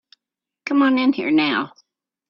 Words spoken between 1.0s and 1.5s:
here